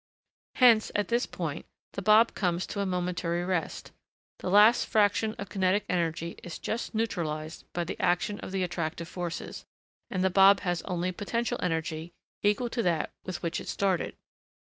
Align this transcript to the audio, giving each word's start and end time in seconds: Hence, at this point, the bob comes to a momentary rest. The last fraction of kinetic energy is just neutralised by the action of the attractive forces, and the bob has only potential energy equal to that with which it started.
Hence, 0.55 0.91
at 0.95 1.09
this 1.09 1.27
point, 1.27 1.67
the 1.91 2.01
bob 2.01 2.33
comes 2.33 2.65
to 2.65 2.79
a 2.79 2.87
momentary 2.87 3.45
rest. 3.45 3.91
The 4.39 4.49
last 4.49 4.87
fraction 4.87 5.35
of 5.37 5.47
kinetic 5.49 5.85
energy 5.87 6.39
is 6.41 6.57
just 6.57 6.95
neutralised 6.95 7.71
by 7.71 7.83
the 7.83 7.99
action 8.01 8.39
of 8.39 8.51
the 8.51 8.63
attractive 8.63 9.07
forces, 9.07 9.63
and 10.09 10.23
the 10.23 10.31
bob 10.31 10.61
has 10.61 10.81
only 10.85 11.11
potential 11.11 11.59
energy 11.61 12.13
equal 12.41 12.71
to 12.71 12.81
that 12.81 13.11
with 13.25 13.43
which 13.43 13.61
it 13.61 13.67
started. 13.67 14.15